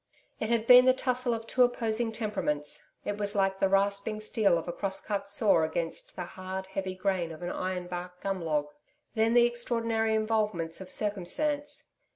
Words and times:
It 0.39 0.49
had 0.49 0.65
been 0.65 0.85
the 0.85 0.95
tussle 0.95 1.31
of 1.31 1.45
two 1.45 1.61
opposing 1.61 2.11
temperaments, 2.11 2.89
it 3.05 3.19
was 3.19 3.35
like 3.35 3.59
the 3.59 3.69
rasping 3.69 4.19
steel 4.19 4.57
of 4.57 4.67
a 4.67 4.73
cross 4.73 4.99
cut 4.99 5.29
saw 5.29 5.61
against 5.61 6.15
the 6.15 6.23
hard, 6.25 6.65
heavy 6.65 6.95
grain 6.95 7.31
of 7.31 7.43
an 7.43 7.51
iron 7.51 7.85
bark 7.85 8.19
gum 8.19 8.43
log. 8.43 8.69
Then 9.13 9.35
the 9.35 9.45
extraordinary 9.45 10.15
involvements 10.15 10.81
of 10.81 10.89
circumstance. 10.89 11.83